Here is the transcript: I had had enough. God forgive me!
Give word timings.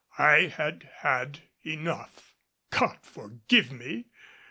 I 0.17 0.47
had 0.47 0.89
had 1.01 1.43
enough. 1.63 2.33
God 2.71 2.97
forgive 3.03 3.71
me! 3.71 4.05